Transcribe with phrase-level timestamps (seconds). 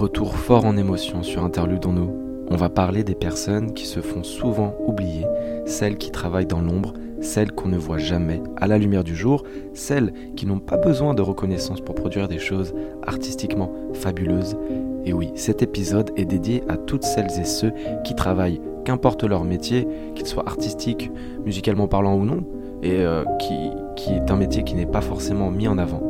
[0.00, 2.10] retour fort en émotion sur Interlude en nous.
[2.48, 5.26] On va parler des personnes qui se font souvent oublier,
[5.66, 9.44] celles qui travaillent dans l'ombre, celles qu'on ne voit jamais à la lumière du jour,
[9.74, 12.72] celles qui n'ont pas besoin de reconnaissance pour produire des choses
[13.06, 14.56] artistiquement fabuleuses.
[15.04, 17.72] Et oui, cet épisode est dédié à toutes celles et ceux
[18.02, 21.10] qui travaillent, qu'importe leur métier, qu'il soit artistique,
[21.44, 22.42] musicalement parlant ou non,
[22.82, 26.02] et euh, qui, est un métier qui n'est pas forcément mis en avant.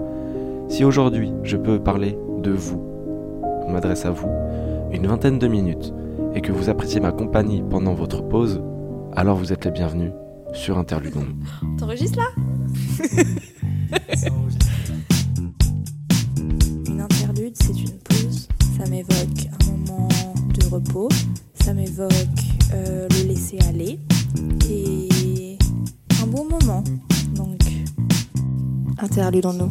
[0.69, 2.90] Si aujourd'hui je peux parler de vous,
[3.70, 4.30] m'adresse à vous,
[4.92, 5.92] une vingtaine de minutes,
[6.34, 8.62] et que vous appréciez ma compagnie pendant votre pause,
[9.16, 10.12] alors vous êtes les bienvenus
[10.52, 11.15] sur Interlude.
[11.78, 12.28] T'enregistres là
[16.87, 18.48] Une interlude, c'est une pause.
[18.78, 20.09] Ça m'évoque un moment
[20.55, 21.09] de repos.
[21.55, 22.12] Ça m'évoque
[22.73, 23.98] euh, le laisser aller.
[24.70, 25.59] Et
[26.23, 26.84] un bon moment.
[27.34, 27.61] Donc,
[28.98, 29.70] interlude en nous.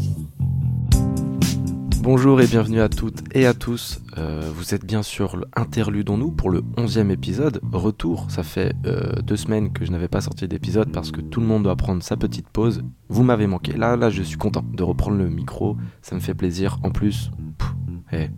[2.02, 4.02] Bonjour et bienvenue à toutes et à tous.
[4.18, 7.60] Euh, vous êtes bien sûr Interludons-nous pour le 11e épisode.
[7.74, 11.42] Retour, ça fait euh, deux semaines que je n'avais pas sorti d'épisode parce que tout
[11.42, 12.84] le monde doit prendre sa petite pause.
[13.10, 13.74] Vous m'avez manqué.
[13.74, 15.76] Là, là, je suis content de reprendre le micro.
[16.02, 16.80] Ça me fait plaisir.
[16.84, 18.30] En plus, pff,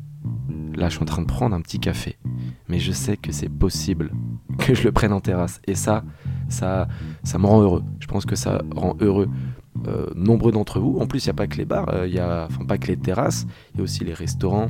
[0.73, 2.17] là, je suis en train de prendre un petit café.
[2.67, 4.11] Mais je sais que c'est possible
[4.57, 5.61] que je le prenne en terrasse.
[5.67, 6.03] Et ça,
[6.49, 6.87] ça,
[7.23, 7.83] ça me rend heureux.
[7.99, 9.29] Je pense que ça rend heureux
[9.87, 10.97] euh, nombreux d'entre vous.
[10.99, 12.87] En plus, il n'y a pas que les bars, euh, y a, enfin pas que
[12.87, 14.69] les terrasses, il y a aussi les restaurants,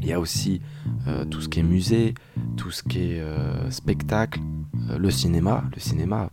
[0.00, 0.60] il y a aussi
[1.06, 2.14] euh, tout ce qui est musée,
[2.56, 3.22] tout ce qui est
[3.70, 4.40] spectacle,
[4.98, 5.64] le cinéma.
[5.74, 6.30] Le cinéma,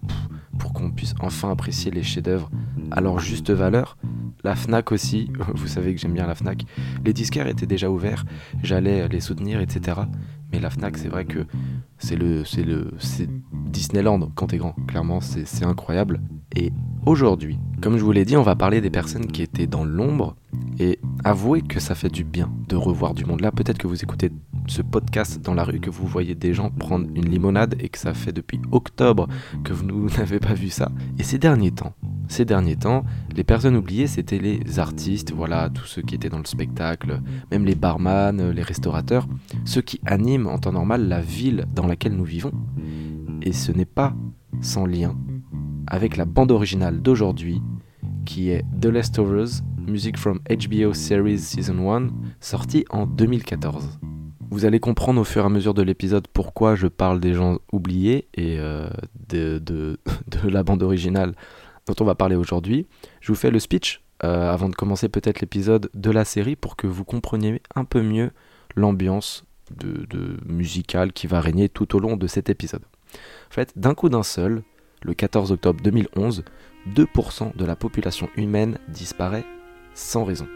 [0.57, 2.49] pour qu'on puisse enfin apprécier les chefs-d'œuvre
[2.91, 3.97] à leur juste valeur.
[4.43, 6.63] La Fnac aussi, vous savez que j'aime bien la Fnac.
[7.05, 8.25] Les disquaires étaient déjà ouverts,
[8.63, 10.01] j'allais les soutenir, etc.
[10.51, 11.45] Mais la Fnac, c'est vrai que
[11.99, 12.91] c'est le, le,
[13.67, 14.73] Disneyland quand t'es grand.
[14.87, 16.21] Clairement, c'est incroyable.
[16.55, 16.71] Et
[17.05, 20.35] aujourd'hui, comme je vous l'ai dit, on va parler des personnes qui étaient dans l'ombre.
[20.79, 23.41] Et avouez que ça fait du bien de revoir du monde.
[23.41, 24.31] Là, peut-être que vous écoutez
[24.67, 27.97] ce podcast dans la rue, que vous voyez des gens prendre une limonade et que
[27.97, 29.27] ça fait depuis octobre
[29.63, 30.91] que vous n'avez pas vu ça.
[31.17, 31.93] Et ces derniers temps,
[32.27, 33.03] ces derniers temps,
[33.35, 37.21] les personnes oubliées, c'était les artistes, voilà, tous ceux qui étaient dans le spectacle,
[37.51, 39.27] même les barman, les restaurateurs,
[39.65, 42.51] ceux qui animent en temps normal la ville dans laquelle nous vivons.
[43.41, 44.13] Et ce n'est pas
[44.61, 45.15] sans lien
[45.87, 47.61] avec la bande originale d'aujourd'hui,
[48.25, 52.09] qui est The Leftovers, Music from HBO Series Season 1,
[52.39, 53.99] sortie en 2014.
[54.51, 57.59] Vous allez comprendre au fur et à mesure de l'épisode pourquoi je parle des gens
[57.71, 58.89] oubliés et euh,
[59.29, 59.97] de,
[60.43, 61.35] la bande originale
[61.87, 62.87] dont on va parler aujourd'hui.
[63.21, 66.75] Je vous fais le speech euh, avant de commencer peut-être l'épisode de la série pour
[66.75, 68.31] que vous compreniez un peu mieux
[68.75, 72.83] l'ambiance de, de musicale qui va régner tout au long de cet épisode.
[73.13, 74.63] En fait, d'un coup d'un seul,
[75.01, 76.43] le 14 octobre 2011,
[76.87, 79.45] 2% de la population humaine disparaît
[79.93, 80.47] sans raison.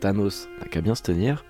[0.00, 1.44] Thanos n'a qu'à bien se tenir,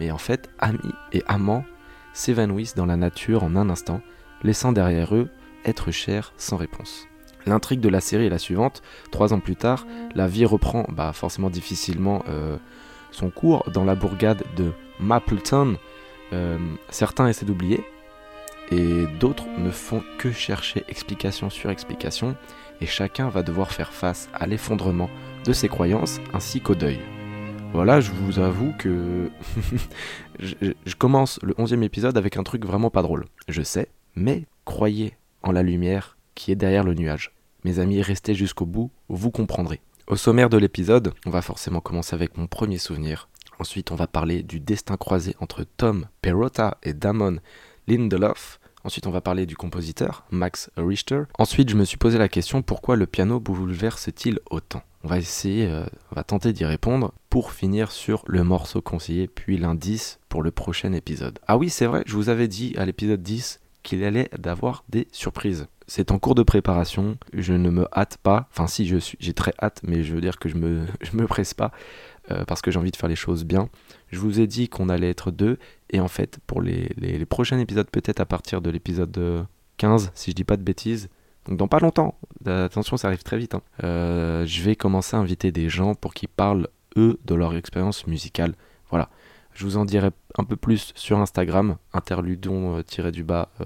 [0.00, 0.78] mais en fait, amis
[1.12, 1.64] et amants
[2.12, 4.00] s'évanouissent dans la nature en un instant,
[4.42, 5.28] laissant derrière eux
[5.64, 7.06] être chers sans réponse.
[7.46, 8.82] L'intrigue de la série est la suivante.
[9.10, 12.56] Trois ans plus tard, la vie reprend bah, forcément difficilement euh,
[13.10, 15.76] son cours dans la bourgade de Mapleton.
[16.32, 16.58] Euh,
[16.88, 17.84] certains essaient d'oublier,
[18.70, 22.36] et d'autres ne font que chercher explication sur explication,
[22.80, 25.10] et chacun va devoir faire face à l'effondrement
[25.44, 26.98] de ses croyances ainsi qu'au deuil.
[27.72, 29.30] Voilà, je vous avoue que
[30.38, 33.24] je, commence le onzième épisode avec un truc vraiment pas drôle.
[33.48, 37.32] Je sais, mais croyez en la lumière qui est derrière le nuage.
[37.64, 39.80] Mes amis, restez jusqu'au bout, vous comprendrez.
[40.06, 43.28] Au sommaire de l'épisode, on va forcément commencer avec mon premier souvenir.
[43.58, 47.38] Ensuite, on va parler du destin croisé entre Tom Perrotta et Damon
[47.86, 48.60] Lindelof.
[48.84, 51.22] Ensuite, on va parler du compositeur, Max Richter.
[51.38, 54.82] Ensuite, je me suis posé la question pourquoi le piano bouleverse-t-il autant?
[55.04, 59.28] On va essayer, euh, on va tenter d'y répondre pour finir sur le morceau conseillé,
[59.28, 61.38] puis l'indice pour le prochain épisode.
[61.46, 65.08] Ah oui, c'est vrai, je vous avais dit à l'épisode 10 qu'il allait d'avoir des
[65.12, 65.66] surprises.
[65.86, 68.86] C'est en cours de préparation, je ne me hâte pas, enfin si,
[69.18, 71.72] j'ai très hâte, mais je veux dire que je me, je me presse pas,
[72.30, 73.68] euh, parce que j'ai envie de faire les choses bien.
[74.08, 75.58] Je vous ai dit qu'on allait être deux,
[75.90, 79.46] et en fait, pour les, les, prochains épisodes, peut-être à partir de l'épisode
[79.78, 81.08] 15, si je dis pas de bêtises,
[81.46, 82.16] donc dans pas longtemps,
[82.46, 86.14] attention, ça arrive très vite, hein, euh, je vais commencer à inviter des gens pour
[86.14, 88.54] qu'ils parlent, eux, de leur expérience musicale.
[88.90, 89.08] Voilà.
[89.54, 93.64] Je vous en dirai un peu plus sur Instagram, interludon-du-bas euh,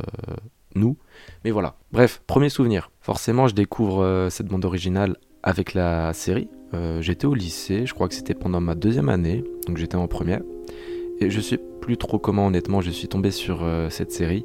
[0.76, 0.96] nous.
[1.44, 1.76] Mais voilà.
[1.92, 2.90] Bref, premier souvenir.
[3.00, 8.08] Forcément, je découvre cette bande originale avec la série, euh, j'étais au lycée, je crois
[8.08, 10.42] que c'était pendant ma deuxième année, donc j'étais en première.
[11.20, 14.44] Et je sais plus trop comment honnêtement je suis tombé sur euh, cette série,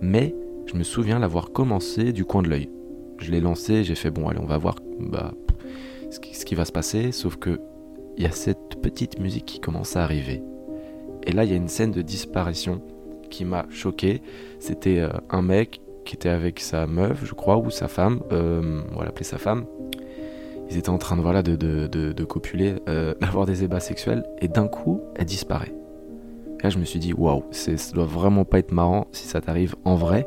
[0.00, 0.34] mais
[0.66, 2.70] je me souviens l'avoir commencé du coin de l'œil.
[3.18, 5.34] Je l'ai lancé, j'ai fait bon allez on va voir bah,
[6.10, 7.60] ce, qui, va se passer, sauf que
[8.16, 10.42] il y a cette petite musique qui commence à arriver.
[11.24, 12.80] Et là, il y a une scène de disparition
[13.28, 14.22] qui m'a choqué.
[14.58, 18.80] C'était euh, un mec qui était avec sa meuf, je crois, ou sa femme, euh,
[18.92, 19.64] on va l'appeler sa femme.
[20.70, 24.24] Ils étaient en train de, voilà, de, de, de, copuler, euh, d'avoir des ébats sexuels,
[24.40, 25.72] et d'un coup, elle disparaît.
[26.60, 29.40] Et là, je me suis dit, waouh, ça doit vraiment pas être marrant si ça
[29.40, 30.26] t'arrive en vrai,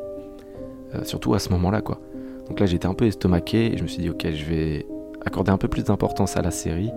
[1.04, 2.00] surtout à ce moment-là, quoi.
[2.48, 4.86] Donc là, j'étais un peu estomaqué, et je me suis dit, ok, je vais
[5.26, 6.90] accorder un peu plus d'importance à la série,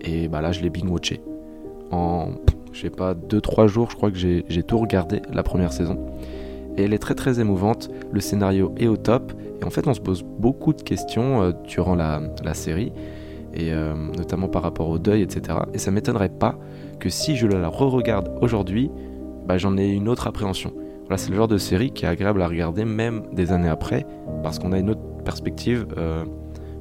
[0.00, 1.20] et bah là, je l'ai binge-watché.
[1.90, 2.32] En
[2.74, 5.98] je sais pas, 2-3 jours, je crois que j'ai tout regardé, la première saison.
[6.76, 9.94] Et elle est très très émouvante, le scénario est au top, et en fait on
[9.94, 12.20] se pose beaucoup de questions euh, durant la,
[12.52, 12.92] série,
[13.54, 15.58] et euh, notamment par rapport au deuil, etc.
[15.72, 16.58] Et ça m'étonnerait pas
[16.98, 18.90] que si je la re-regarde aujourd'hui,
[19.46, 20.72] bah, j'en ai une autre appréhension.
[21.02, 24.04] Voilà, c'est le genre de série qui est agréable à regarder même des années après,
[24.42, 26.24] parce qu'on a une autre perspective, euh,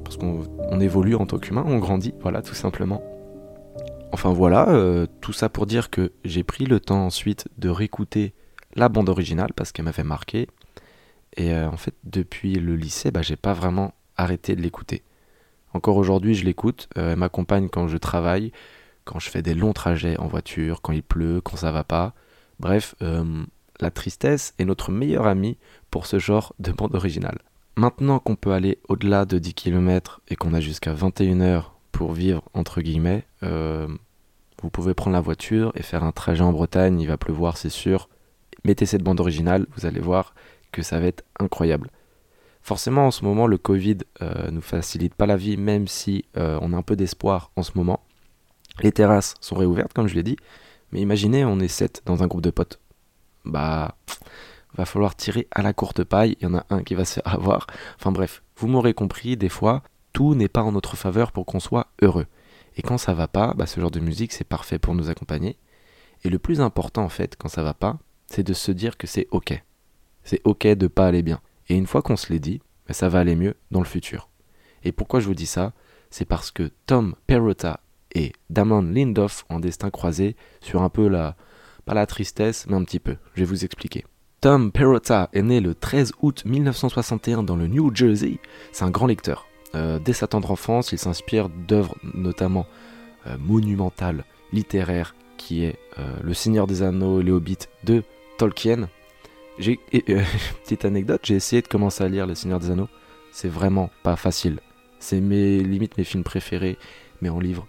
[0.03, 3.03] parce qu'on évolue en tant qu'humain, on grandit, voilà, tout simplement.
[4.13, 8.35] Enfin voilà, euh, tout ça pour dire que j'ai pris le temps ensuite de réécouter
[8.75, 10.47] la bande originale parce qu'elle m'avait marqué.
[11.35, 15.01] Et euh, en fait, depuis le lycée, bah, j'ai pas vraiment arrêté de l'écouter.
[15.73, 16.89] Encore aujourd'hui, je l'écoute.
[16.95, 18.51] Euh, elle m'accompagne quand je travaille,
[19.03, 22.13] quand je fais des longs trajets en voiture, quand il pleut, quand ça va pas.
[22.59, 22.93] Bref,
[23.81, 25.57] la tristesse est notre meilleur ami
[25.89, 27.39] pour ce genre de bande originale.
[27.75, 32.43] Maintenant qu'on peut aller au-delà de 10 km et qu'on a jusqu'à 21h pour vivre,
[32.53, 33.25] entre guillemets,
[34.63, 37.69] vous pouvez prendre la voiture et faire un trajet en Bretagne, il va pleuvoir, c'est
[37.69, 38.09] sûr.
[38.63, 40.33] Mettez cette bande originale, vous allez voir
[40.71, 41.91] que ça va être incroyable.
[42.61, 46.57] Forcément, en ce moment, le Covid euh, nous facilite pas la vie, même si euh,
[46.61, 47.99] on a un peu d'espoir en ce moment.
[48.81, 50.37] Les terrasses sont réouvertes, comme je l'ai dit,
[50.93, 52.79] mais imaginez, on est 7 dans un groupe de potes.
[53.43, 53.97] Bah,
[54.77, 57.15] va falloir tirer à la courte paille, il y en a un qui va se
[57.15, 57.67] faire avoir.
[57.99, 59.83] Enfin bref, vous m'aurez compris, des fois,
[60.13, 62.27] tout n'est pas en notre faveur pour qu'on soit heureux.
[62.75, 65.57] Et quand ça va pas, bah, ce genre de musique c'est parfait pour nous accompagner.
[66.23, 69.07] Et le plus important en fait quand ça va pas, c'est de se dire que
[69.07, 69.61] c'est ok.
[70.23, 71.41] C'est ok de pas aller bien.
[71.69, 74.29] Et une fois qu'on se l'est dit, bah, ça va aller mieux dans le futur.
[74.83, 75.73] Et pourquoi je vous dis ça?
[76.09, 77.79] C'est parce que Tom Perrotta
[78.13, 81.35] et Damon Lindoff ont destin croisé sur un peu la,
[81.85, 83.17] pas la tristesse, mais un petit peu.
[83.33, 84.05] Je vais vous expliquer.
[84.41, 88.39] Tom Perrotta est né le 13 août 1961 dans le New Jersey.
[88.71, 89.47] C'est un grand lecteur.
[89.75, 92.65] Euh, dès sa tendre enfance, il s'inspire d'œuvres notamment
[93.27, 98.03] euh, monumentales, littéraires, qui est euh, Le Seigneur des Anneaux et les Hobbits de
[98.37, 98.87] Tolkien.
[99.57, 99.79] J'ai,
[100.63, 102.89] petite anecdote, j'ai essayé de commencer à lire Le Seigneur des Anneaux.
[103.31, 104.59] C'est vraiment pas facile.
[104.99, 106.77] C'est mes limites mes films préférés,
[107.21, 107.67] mais en livre,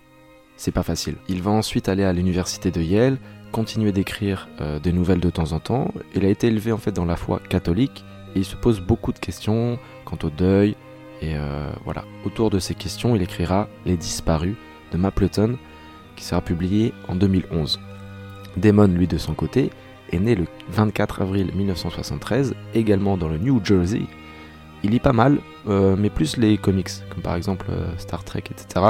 [0.56, 1.16] c'est pas facile.
[1.28, 3.18] Il va ensuite aller à l'université de Yale,
[3.50, 4.48] continuer d'écrire
[4.82, 5.92] des nouvelles de temps en temps.
[6.14, 8.04] Il a été élevé en fait dans la foi catholique
[8.36, 10.76] et il se pose beaucoup de questions quant au deuil,
[11.20, 14.56] et euh, voilà, autour de ces questions, il écrira Les Disparus
[14.92, 15.56] de Mapleton,
[16.16, 17.80] qui sera publié en 2011.
[18.56, 19.70] Damon, lui, de son côté,
[20.12, 24.02] est né le 24 avril 1973, également dans le New Jersey.
[24.82, 28.44] Il lit pas mal, euh, mais plus les comics, comme par exemple euh, Star Trek,
[28.50, 28.86] etc.,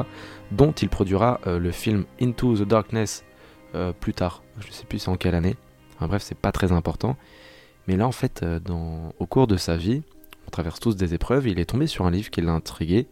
[0.51, 3.25] dont il produira le film Into the Darkness
[3.99, 4.43] plus tard.
[4.61, 5.57] Je ne sais plus c'est en quelle année.
[5.97, 7.17] Enfin, bref, c'est pas très important.
[7.89, 8.45] Mais là, en fait,
[9.19, 10.03] au cours de sa vie,
[10.55, 13.09] on traverse tous des épreuves, il est tombé sur un livre qui l'a intrigué,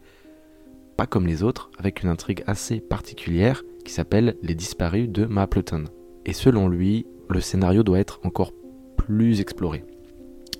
[0.95, 5.83] pas comme les autres, avec une intrigue assez particulière qui s'appelle Les disparus de Mapleton.
[6.25, 8.53] Et selon lui, le scénario doit être encore
[8.95, 9.83] plus exploré.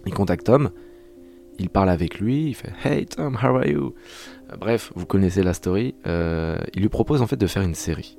[0.05, 0.71] Il contacte Tom,
[1.57, 3.93] il parle avec lui, il fait Hey Tom, how are you?
[4.59, 5.95] Bref, vous connaissez la story.
[6.05, 8.17] Euh, il lui propose en fait de faire une série.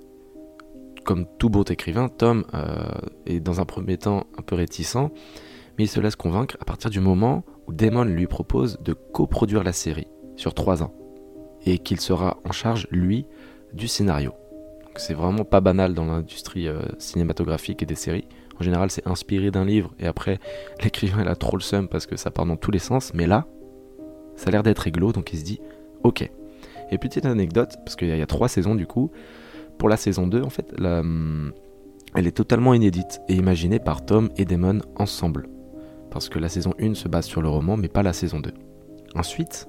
[1.05, 2.87] Comme tout beau écrivain, Tom euh,
[3.27, 5.11] est dans un premier temps un peu réticent,
[5.77, 9.65] mais il se laisse convaincre à partir du moment où Damon lui propose de coproduire
[9.65, 10.93] la série sur trois ans
[11.67, 13.27] et qu'il sera en charge, lui,
[13.73, 14.33] du scénario.
[14.97, 18.29] C'est vraiment pas banal dans l'industrie euh, cinématographique et des séries.
[18.61, 20.39] En général, c'est inspiré d'un livre et après,
[20.83, 23.13] l'écrivain il a trop le seum parce que ça part dans tous les sens.
[23.15, 23.47] Mais là,
[24.37, 25.61] ça a l'air d'être réglo, donc il se dit
[26.03, 26.31] ok.
[26.91, 29.11] Et petite anecdote, parce qu'il y, a trois saisons du coup,
[29.79, 31.53] pour la saison 2, en fait, hum,
[32.15, 35.49] elle est totalement inédite et imaginée par Tom et Damon ensemble
[36.15, 38.55] parce que la saison 1 se base sur le roman, mais pas la saison 2.
[39.17, 39.69] Ensuite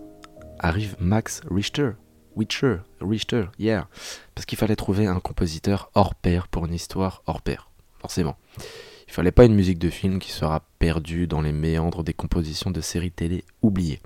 [0.59, 1.93] arrive Max Richter.
[2.35, 3.87] Witcher, Richter, yeah.
[4.35, 8.35] Parce qu'il fallait trouver un compositeur hors pair pour une histoire hors pair, forcément.
[9.07, 12.69] Il fallait pas une musique de film qui sera perdue dans les méandres des compositions
[12.69, 14.01] de séries télé oubliées.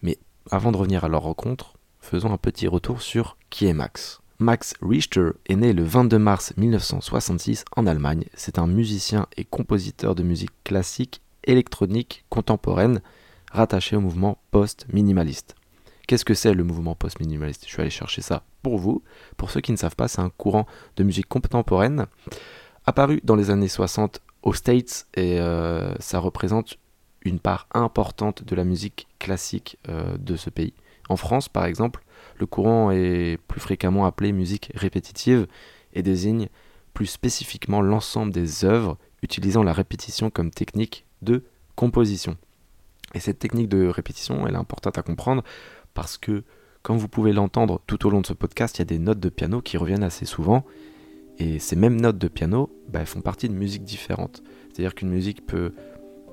[0.00, 0.16] Mais
[0.50, 4.22] avant de revenir à leur rencontre, faisons un petit retour sur qui est Max.
[4.38, 8.24] Max Richter est né le 22 mars 1966 en Allemagne.
[8.32, 13.00] C'est un musicien et compositeur de musique classique électronique contemporaine
[13.52, 15.54] rattachée au mouvement post-minimaliste.
[16.06, 17.66] Qu'est-ce que c'est le mouvement post-minimaliste?
[17.68, 19.02] Je vais aller chercher ça pour vous.
[19.36, 22.06] Pour ceux qui ne savent pas, c'est un courant de musique contemporaine
[22.84, 26.78] apparu dans les années 60 aux States et euh, ça représente
[27.22, 30.74] une part importante de la musique classique euh, de ce pays.
[31.08, 32.04] En France, par exemple,
[32.38, 35.46] le courant est plus fréquemment appelé musique répétitive
[35.92, 36.48] et désigne
[36.94, 41.44] plus spécifiquement l'ensemble des œuvres utilisant la répétition comme technique de
[41.74, 42.36] composition.
[43.14, 45.42] Et cette technique de répétition, elle est importante à comprendre
[45.94, 46.44] parce que,
[46.82, 49.20] comme vous pouvez l'entendre tout au long de ce podcast, il y a des notes
[49.20, 50.64] de piano qui reviennent assez souvent.
[51.38, 54.42] Et ces mêmes notes de piano bah, font partie de musiques différentes.
[54.68, 55.72] C'est-à-dire qu'une musique peut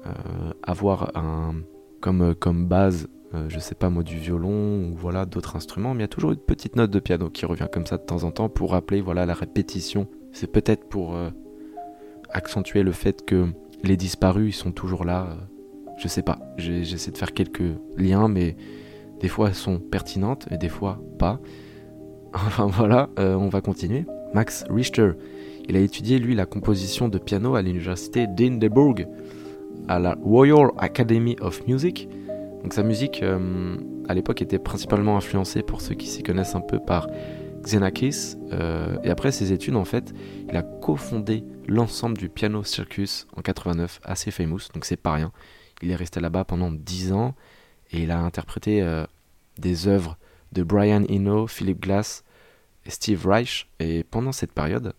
[0.05, 1.55] euh, avoir un,
[2.01, 5.99] comme, comme base, euh, je sais pas moi, du violon ou voilà d'autres instruments, mais
[5.99, 8.23] il y a toujours une petite note de piano qui revient comme ça de temps
[8.23, 10.07] en temps pour rappeler voilà la répétition.
[10.31, 11.29] C'est peut-être pour euh,
[12.29, 15.37] accentuer le fait que les disparus ils sont toujours là.
[15.97, 16.39] je sais pas.
[16.57, 18.55] J'essaie de faire quelques liens, mais
[19.19, 21.39] des fois elles sont pertinentes et des fois pas.
[22.33, 24.05] Enfin voilà, on va continuer.
[24.33, 25.11] Max Richter,
[25.69, 29.07] il a étudié lui la composition de piano à l'université d'Edinburgh
[29.87, 32.09] à la Royal Academy of Music.
[32.63, 33.75] Donc sa musique, euh,
[34.07, 37.07] à l'époque, était principalement influencée, pour ceux qui s'y connaissent un peu, par
[37.61, 38.35] Xenakis.
[38.51, 40.13] Euh, et après ses études, en fait,
[40.49, 45.31] il a cofondé l'ensemble du Piano Circus en 89, assez famous, donc c'est pas rien.
[45.81, 47.35] Il est resté là-bas pendant 10 ans
[47.91, 49.05] et il a interprété euh,
[49.57, 50.17] des œuvres
[50.51, 52.23] de Brian Eno, Philip Glass
[52.85, 53.69] et Steve Reich.
[53.79, 54.93] Et pendant cette période,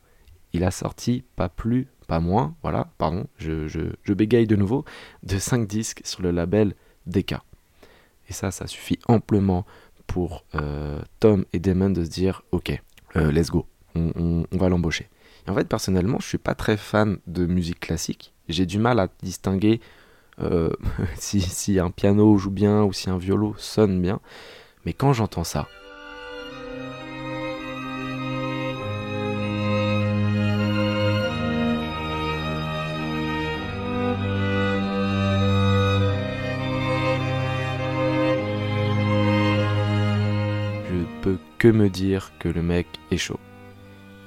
[0.53, 4.85] il a sorti pas plus pas moins, voilà, pardon, je, je, bégaye de nouveau,
[5.23, 6.75] de 5 disques sur le label
[7.07, 7.35] DK.
[8.29, 9.67] Et ça, ça suffit amplement
[10.07, 12.81] pour euh, Tom et Damon de se dire, ok,
[13.17, 15.09] euh, let's go, on, va l'embaucher.
[15.47, 18.33] Et en fait, personnellement, je suis pas très fan de musique classique.
[18.49, 19.81] J'ai du mal à distinguer
[20.41, 20.71] euh,
[21.17, 24.21] si, un piano joue bien ou si un violon sonne bien.
[24.85, 25.67] Mais quand j'entends ça,
[41.65, 43.41] que me dire que le mec est chaud.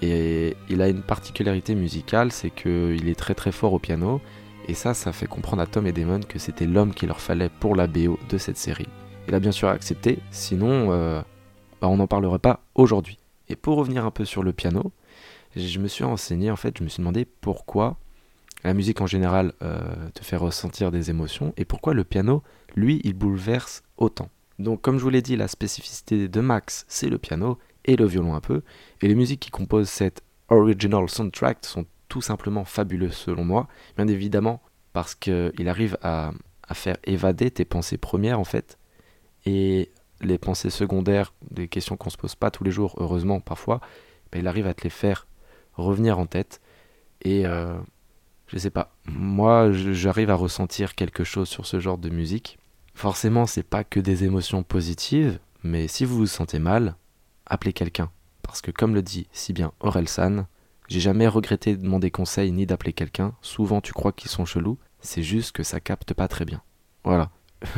[0.02, 4.22] Et il a une particularité musicale, c'est qu'il est très très fort au piano,
[4.68, 7.50] et ça, ça fait comprendre à Tom et Damon que c'était l'homme qu'il leur fallait
[7.50, 8.88] pour la BO de cette série.
[9.28, 11.22] Il a bien sûr accepté, sinon euh,
[11.82, 13.18] bah, on n'en parlerait pas aujourd'hui.
[13.50, 14.92] Et pour revenir un peu sur le piano,
[15.56, 17.98] je me suis renseigné, en fait, je me suis demandé pourquoi
[18.64, 19.80] la musique en général euh,
[20.14, 22.44] te fait ressentir des émotions, et pourquoi le piano,
[22.76, 24.30] lui, il bouleverse autant.
[24.60, 28.06] Donc comme je vous l'ai dit, la spécificité de Max, c'est le piano et le
[28.06, 28.62] violon un peu.
[29.02, 33.68] Et les musiques qui composent cette original soundtrack sont tout simplement fabuleuses selon moi.
[33.96, 34.62] Bien évidemment
[34.94, 36.32] parce qu'il arrive à,
[36.74, 38.78] faire évader tes pensées premières en fait.
[39.46, 39.92] Et
[40.22, 43.80] les pensées secondaires, des questions qu'on se pose pas tous les jours, heureusement parfois,
[44.32, 45.28] ben, il arrive à te les faire
[45.76, 46.62] revenir en tête.
[47.22, 47.78] Et euh,
[48.48, 52.58] je sais pas, moi j'arrive à ressentir quelque chose sur ce genre de musique.
[52.94, 56.96] Forcément, c'est pas que des émotions positives, mais si vous vous sentez mal,
[57.48, 58.10] appelez quelqu'un.
[58.44, 60.46] Parce que comme le dit si bien Aurel San,
[60.88, 63.34] j'ai jamais regretté de demander conseil ni d'appeler quelqu'un.
[63.42, 66.62] Souvent tu crois qu'ils sont chelous, c'est juste que ça capte pas très bien.
[67.04, 67.32] Voilà.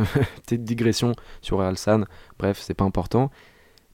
[0.44, 2.06] Petite digression sur Aurel San,
[2.38, 3.32] bref, c'est pas important.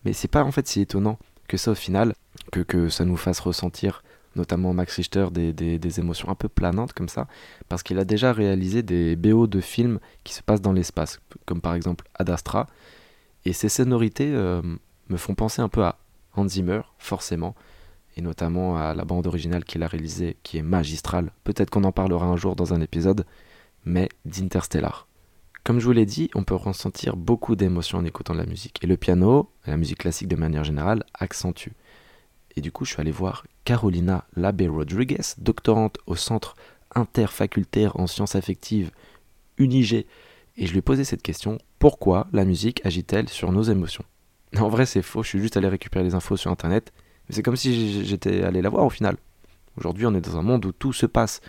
[0.03, 1.17] Mais c'est pas en fait si étonnant
[1.48, 2.13] que ça au final,
[2.51, 4.01] que, que ça nous fasse ressentir
[4.36, 7.27] notamment Max Richter, des, émotions un peu planantes comme ça,
[7.70, 11.62] parce qu'il a déjà réalisé des BO de films qui se passent dans l'espace, comme
[11.62, 12.67] par exemple Ad Astra,
[13.46, 14.62] et ces sonorités euh,
[15.09, 15.97] me font penser un peu à
[16.35, 17.55] Hans Zimmer, forcément,
[18.17, 21.31] et notamment à la bande originale qu'il a réalisée, qui est magistrale.
[21.43, 23.25] Peut-être qu'on en parlera un jour dans un épisode,
[23.83, 25.07] mais d'Interstellar.
[25.63, 28.88] Comme je vous l'ai dit, on peut ressentir beaucoup d'émotions en écoutant la musique, et
[28.88, 31.71] le piano, la musique classique de manière générale, accentue.
[32.55, 36.55] Et du coup, je suis allé voir Carolina Labé Rodriguez, doctorante au Centre
[36.93, 38.91] interfacultaire en sciences affectives
[39.57, 40.05] UNIG.
[40.57, 44.05] Et je lui ai posé cette question pourquoi la musique agit-elle sur nos émotions?
[44.59, 46.93] En vrai, c'est faux, je suis juste allé récupérer les infos sur internet.
[47.29, 49.17] C'est comme si j'étais allé la voir au final.
[49.77, 51.41] Aujourd'hui, on est dans un monde où tout se passe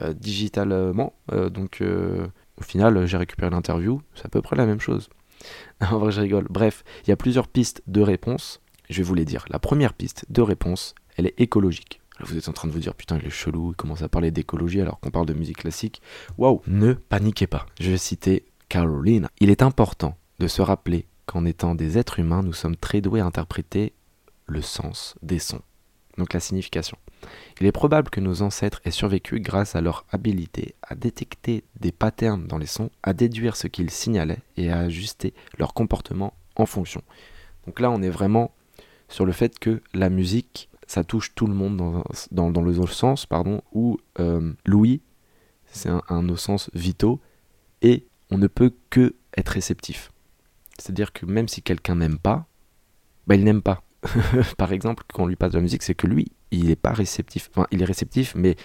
[0.00, 1.14] euh, digitalement.
[1.32, 2.26] Euh, donc, euh,
[2.56, 4.00] au final, j'ai récupéré l'interview.
[4.14, 5.08] C'est à peu près la même chose.
[5.80, 6.46] en vrai, je rigole.
[6.48, 8.60] Bref, il y a plusieurs pistes de réponses.
[8.88, 9.44] Je vais vous les dire.
[9.50, 12.00] La première piste de réponse, elle est écologique.
[12.20, 14.30] vous êtes en train de vous dire, putain, il est chelou, il commence à parler
[14.30, 16.00] d'écologie alors qu'on parle de musique classique.
[16.38, 17.66] Waouh, ne paniquez pas.
[17.80, 19.28] Je vais citer Carolina.
[19.40, 23.20] Il est important de se rappeler qu'en étant des êtres humains, nous sommes très doués
[23.20, 23.92] à interpréter
[24.46, 25.60] le sens des sons,
[26.16, 26.96] donc la signification.
[27.60, 31.92] Il est probable que nos ancêtres aient survécu grâce à leur habilité à détecter des
[31.92, 36.64] patterns dans les sons, à déduire ce qu'ils signalaient et à ajuster leur comportement en
[36.64, 37.02] fonction.
[37.66, 38.52] Donc là, on est vraiment
[39.08, 41.76] sur le fait que la musique, ça touche tout le monde
[42.30, 45.02] dans, le sens pardon, où euh, Louis,
[45.66, 47.20] c'est un, un, sens vitaux,
[47.82, 50.10] et on ne peut que être réceptif.
[50.78, 52.46] C'est-à-dire que même si quelqu'un n'aime pas,
[53.26, 53.82] bah, il n'aime pas.
[54.56, 56.92] Par exemple, quand on lui passe de la musique, c'est que lui, il n'est pas
[56.92, 57.50] réceptif.
[57.52, 58.56] Enfin, il est réceptif, mais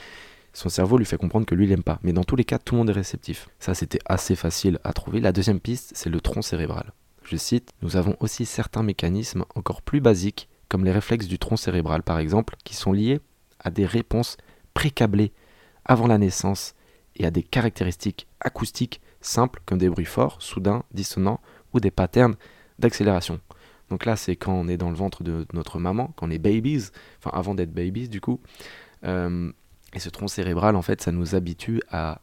[0.53, 1.99] son cerveau lui fait comprendre que lui, il n'aime pas.
[2.03, 3.49] Mais dans tous les cas, tout le monde est réceptif.
[3.59, 5.19] Ça, c'était assez facile à trouver.
[5.19, 6.93] La deuxième piste, c'est le tronc cérébral.
[7.23, 11.57] Je cite, Nous avons aussi certains mécanismes encore plus basiques, comme les réflexes du tronc
[11.57, 13.19] cérébral par exemple, qui sont liés
[13.59, 14.37] à des réponses
[14.73, 15.31] précablées
[15.85, 16.75] avant la naissance
[17.15, 21.39] et à des caractéristiques acoustiques simples comme des bruits forts, soudains, dissonants
[21.73, 22.35] ou des patterns
[22.79, 23.39] d'accélération.
[23.89, 26.39] Donc là, c'est quand on est dans le ventre de notre maman, quand on est
[26.39, 26.89] babies,
[27.19, 28.39] enfin avant d'être babies du coup.
[29.03, 29.51] Euh,
[29.93, 32.21] et ce tronc cérébral, en fait, ça nous habitue à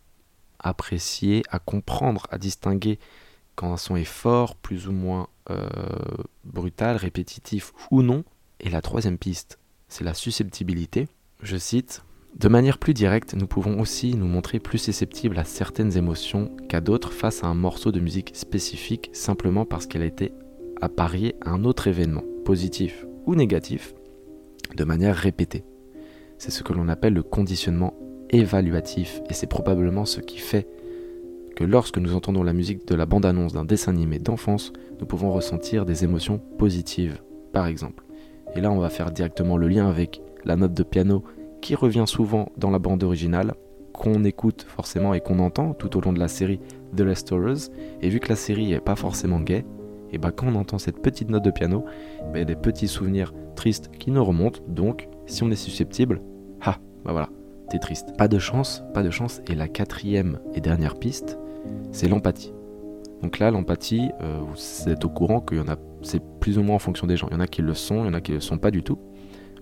[0.58, 2.98] apprécier, à comprendre, à distinguer
[3.54, 5.68] quand un son est fort, plus ou moins euh,
[6.44, 8.24] brutal, répétitif ou non.
[8.58, 11.08] Et la troisième piste, c'est la susceptibilité.
[11.42, 12.02] Je cite
[12.36, 16.80] De manière plus directe, nous pouvons aussi nous montrer plus susceptibles à certaines émotions qu'à
[16.80, 20.32] d'autres face à un morceau de musique spécifique simplement parce qu'elle a été
[20.80, 23.94] appariée à un autre événement, positif ou négatif,
[24.76, 25.64] de manière répétée.
[26.38, 27.94] C'est ce que l'on appelle le conditionnement
[28.30, 30.68] évaluatif et c'est probablement ce qui fait
[31.56, 35.32] que lorsque nous entendons la musique de la bande-annonce d'un dessin animé d'enfance, nous pouvons
[35.32, 37.20] ressentir des émotions positives,
[37.52, 38.04] par exemple.
[38.54, 41.24] Et là, on va faire directement le lien avec la note de piano
[41.60, 43.54] qui revient souvent dans la bande originale,
[43.92, 46.60] qu'on écoute forcément et qu'on entend tout au long de la série
[46.96, 47.70] The Restorers.
[48.00, 49.64] Et vu que la série n'est pas forcément gay,
[50.12, 51.84] et bah quand on entend cette petite note de piano,
[52.32, 54.60] bah, y a des petits souvenirs tristes qui nous remontent.
[54.66, 56.20] Donc, si on est susceptible,
[56.62, 57.28] ah, bah voilà,
[57.68, 58.16] t'es triste.
[58.16, 59.40] Pas de chance, pas de chance.
[59.48, 61.38] Et la quatrième et dernière piste,
[61.92, 62.52] c'est l'empathie.
[63.22, 66.62] Donc là, l'empathie, euh, vous êtes au courant qu'il y en a, c'est plus ou
[66.62, 67.28] moins en fonction des gens.
[67.30, 68.70] Il y en a qui le sont, il y en a qui le sont pas
[68.70, 68.98] du tout.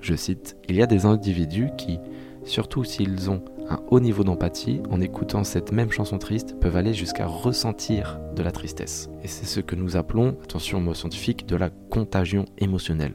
[0.01, 1.99] Je cite, il y a des individus qui,
[2.45, 6.95] surtout s'ils ont un haut niveau d'empathie, en écoutant cette même chanson triste, peuvent aller
[6.95, 9.11] jusqu'à ressentir de la tristesse.
[9.23, 13.15] Et c'est ce que nous appelons, attention mot scientifique, de la contagion émotionnelle.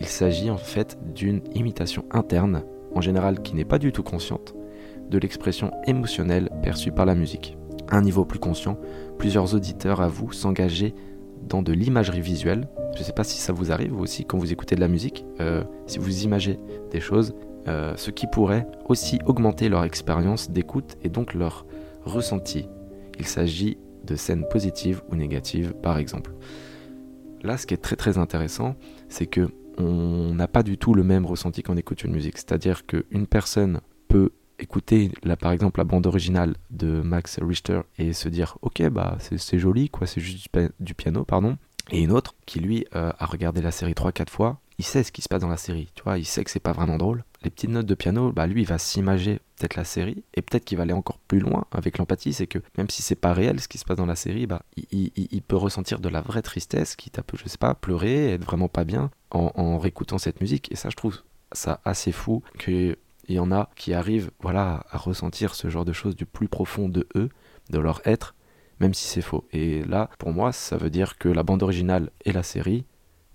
[0.00, 4.54] Il s'agit en fait d'une imitation interne, en général qui n'est pas du tout consciente,
[5.08, 7.56] de l'expression émotionnelle perçue par la musique
[7.90, 8.78] un niveau plus conscient,
[9.18, 10.94] plusieurs auditeurs avouent s'engager
[11.48, 12.68] dans de l'imagerie visuelle.
[12.94, 15.24] Je ne sais pas si ça vous arrive aussi quand vous écoutez de la musique,
[15.40, 17.34] euh, si vous imaginez des choses,
[17.66, 21.66] euh, ce qui pourrait aussi augmenter leur expérience d'écoute et donc leur
[22.04, 22.68] ressenti.
[23.18, 26.32] Il s'agit de scènes positives ou négatives par exemple.
[27.42, 28.76] Là, ce qui est très très intéressant,
[29.08, 32.38] c'est que on n'a pas du tout le même ressenti quand on écoute une musique.
[32.38, 34.30] C'est-à-dire qu'une personne peut
[34.60, 39.58] écouter par exemple la bande originale de Max Richter et se dire ok bah c'est
[39.58, 41.56] joli quoi c'est juste du, piano pardon
[41.90, 45.12] et une autre qui lui euh, a regardé la série 3-4 fois il sait ce
[45.12, 47.24] qui se passe dans la série tu vois il sait que c'est pas vraiment drôle.
[47.42, 50.64] Les petites notes de piano bah lui il va s'imager peut-être la série et peut-être
[50.64, 53.60] qu'il va aller encore plus loin avec l'empathie c'est que même si c'est pas réel
[53.60, 56.96] ce qui se passe dans la série bah il, peut ressentir de la vraie tristesse
[56.96, 60.72] qui tape je sais pas pleurer être vraiment pas bien en, en réécoutant cette musique.
[60.72, 61.18] Et ça je trouve
[61.52, 62.96] ça assez fou que
[63.28, 66.48] il y en a qui arrivent voilà, à ressentir ce genre de choses du plus
[66.48, 67.30] profond de eux,
[67.70, 68.33] de leur être,
[68.80, 69.46] même si c'est faux.
[69.52, 72.84] Et là, pour moi, ça veut dire que la bande originale et la série,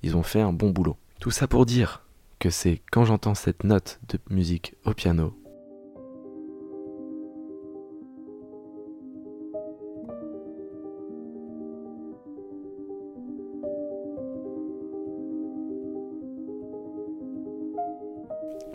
[0.04, 0.98] ils ont fait un bon boulot.
[1.20, 2.06] Tout ça pour dire
[2.40, 5.36] que c'est quand j'entends cette note de musique au piano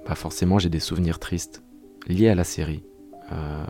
[0.07, 1.63] bah forcément j'ai des souvenirs tristes
[2.07, 2.85] liés à la série
[3.33, 3.65] euh,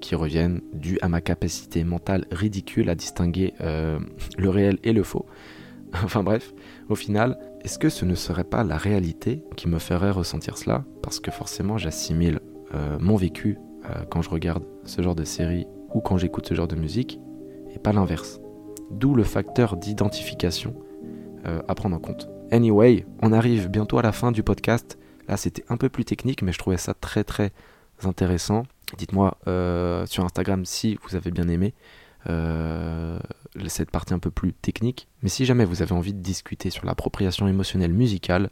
[0.00, 3.98] qui reviennent dû à ma capacité mentale ridicule à distinguer euh,
[4.38, 5.26] le réel et le faux.
[6.04, 6.54] enfin bref,
[6.88, 10.84] au final, est-ce que ce ne serait pas la réalité qui me ferait ressentir cela?
[11.02, 12.40] Parce que forcément j'assimile
[12.74, 13.58] euh, mon vécu
[14.10, 17.18] quand je regarde ce genre de série ou quand j'écoute ce genre de musique
[17.74, 18.38] et pas l'inverse.
[18.90, 20.74] D'où le facteur d'identification
[21.44, 22.28] à prendre en compte.
[22.50, 24.98] Anyway, on arrive bientôt à la fin du podcast.
[25.28, 27.52] Là, c'était un peu plus technique, mais je trouvais ça très très
[28.02, 28.62] intéressant.
[28.96, 31.74] Dites-moi euh, sur Instagram si vous avez bien aimé
[32.28, 33.18] euh,
[33.66, 35.08] cette partie un peu plus technique.
[35.22, 38.50] Mais si jamais vous avez envie de discuter sur l'appropriation émotionnelle musicale,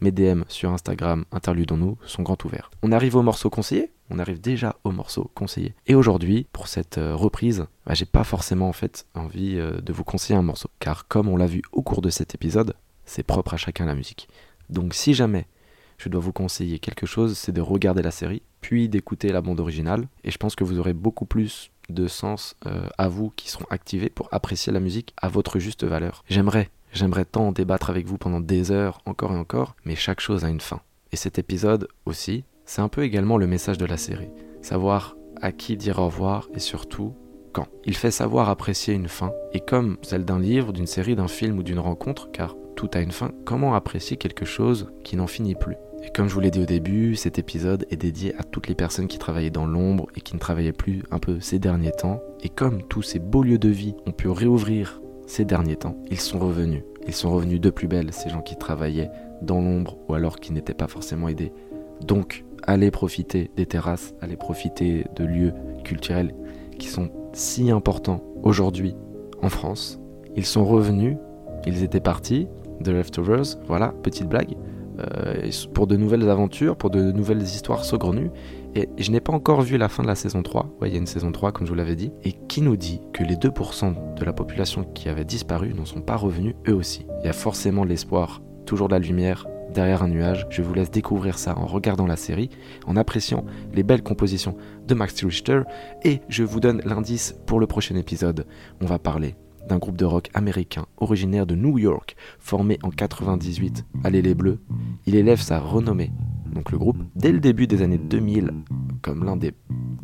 [0.00, 2.70] mes DM sur Instagram, interludons-nous, sont grand ouverts.
[2.82, 5.74] On arrive au morceau conseillé on arrive déjà au morceau conseillé.
[5.86, 10.02] Et aujourd'hui, pour cette euh, reprise, bah, j'ai pas forcément en fait envie de vous
[10.02, 10.70] conseiller un morceau.
[10.80, 12.72] Car comme on l'a vu au cours de cet épisode,
[13.04, 14.30] c'est propre à chacun la musique.
[14.70, 15.46] Donc si jamais
[15.98, 19.60] je dois vous conseiller quelque chose, c'est de regarder la série, puis d'écouter la bande
[19.60, 20.08] originale.
[20.24, 23.66] Et je pense que vous aurez beaucoup plus de sens euh, à vous qui seront
[23.70, 26.22] activés pour apprécier la musique à votre juste valeur.
[26.28, 30.44] J'aimerais, j'aimerais tant débattre avec vous pendant des heures, encore et encore, mais chaque chose
[30.44, 30.80] a une fin.
[31.12, 34.30] Et cet épisode aussi, c'est un peu également le message de la série.
[34.62, 37.14] Savoir à qui dire au revoir et surtout
[37.52, 37.68] quand.
[37.84, 41.58] Il fait savoir apprécier une fin, et comme celle d'un livre, d'une série, d'un film
[41.58, 45.54] ou d'une rencontre, car tout a une fin, comment apprécier quelque chose qui n'en finit
[45.54, 45.76] plus?
[46.02, 48.74] Et comme je vous l'ai dit au début, cet épisode est dédié à toutes les
[48.74, 52.20] personnes qui travaillaient dans l'ombre et qui ne travaillaient plus un peu ces derniers temps.
[52.42, 56.20] Et comme tous ces beaux lieux de vie ont pu réouvrir ces derniers temps, ils
[56.20, 56.82] sont revenus.
[57.06, 59.10] Ils sont revenus de plus belle, ces gens qui travaillaient
[59.42, 61.52] dans l'ombre ou alors qui n'étaient pas forcément aidés.
[62.00, 65.52] Donc, allez profiter des terrasses, allez profiter de lieux
[65.84, 66.34] culturels
[66.78, 68.94] qui sont si importants aujourd'hui
[69.42, 70.00] en France.
[70.36, 71.16] Ils sont revenus,
[71.66, 72.46] ils étaient partis,
[72.80, 74.56] de Leftovers, voilà, petite blague.
[75.00, 78.30] Euh, pour de nouvelles aventures, pour de nouvelles histoires saugrenues.
[78.74, 80.76] Et je n'ai pas encore vu la fin de la saison 3.
[80.80, 82.12] Ouais, il y a une saison 3, comme je vous l'avais dit.
[82.24, 86.00] Et qui nous dit que les 2% de la population qui avait disparu n'en sont
[86.00, 87.06] pas revenus eux aussi?
[87.20, 90.46] Il y a forcément l'espoir, toujours la lumière, derrière un nuage.
[90.50, 92.50] Je vous laisse découvrir ça en regardant la série,
[92.86, 94.56] en appréciant les belles compositions
[94.86, 95.62] de Max Richter.
[96.04, 98.46] Et je vous donne l'indice pour le prochain épisode.
[98.80, 99.36] On va parler
[99.68, 104.60] d'un groupe de rock américain originaire de New York, formé en 98 Allez les Bleus.
[105.06, 106.10] Il élève sa renommée,
[106.52, 108.52] donc le groupe, dès le début des années 2000,
[109.02, 109.52] comme l'un des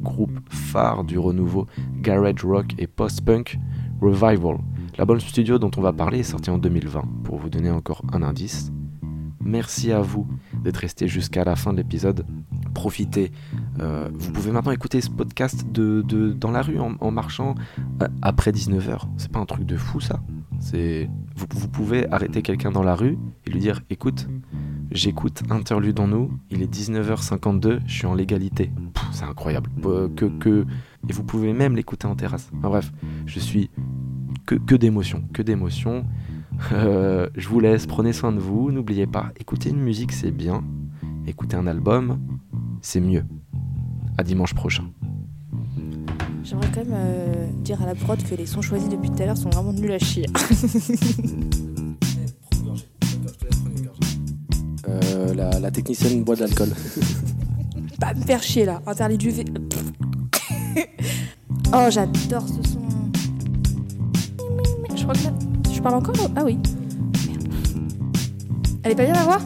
[0.00, 1.66] groupes phares du renouveau
[2.00, 3.58] garage rock et post-punk
[4.00, 4.58] Revival.
[4.98, 8.22] L'album studio dont on va parler est sorti en 2020, pour vous donner encore un
[8.22, 8.70] indice.
[9.44, 10.26] Merci à vous
[10.62, 12.24] d'être resté jusqu'à la fin de l'épisode.
[12.72, 13.30] Profitez.
[13.80, 16.02] Euh, vous pouvez maintenant écouter ce podcast de,
[16.32, 17.54] dans la rue en, marchant
[18.02, 19.00] euh, après 19h.
[19.18, 20.20] C'est pas un truc de fou ça.
[20.60, 24.28] C'est vous, pouvez arrêter quelqu'un dans la rue et lui dire écoute,
[24.90, 28.72] j'écoute Interludons-nous, il est 19h52, je suis en légalité.
[29.12, 29.70] C'est incroyable.
[29.84, 30.64] Euh, que, que...
[31.08, 32.50] Et vous pouvez même l'écouter en terrasse.
[32.52, 32.92] bref,
[33.26, 33.70] je suis
[34.46, 36.06] que, que d'émotions, que d'émotions.
[36.72, 40.64] Euh, je vous laisse, prenez soin de vous, n'oubliez pas, écouter une musique c'est bien,
[41.26, 42.18] écouter un album
[42.80, 43.24] c'est mieux.
[44.16, 44.84] À dimanche prochain.
[46.44, 49.26] J'aimerais quand même euh, dire à la prod que les sons choisis depuis tout à
[49.26, 50.26] l'heure sont vraiment nuls à chier.
[54.88, 56.68] euh, la, la, technicienne boit de l'alcool.
[58.00, 59.44] Pas me faire chier là, interdit du V.
[61.72, 62.80] oh, j'adore ce son.
[64.94, 65.32] Je crois que là
[65.84, 66.30] parle encore?
[66.34, 66.58] Ah oui.
[68.82, 69.40] Elle est pas bien à voir